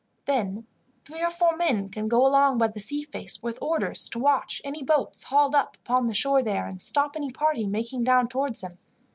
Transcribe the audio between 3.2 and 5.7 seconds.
with orders to watch any boats hauled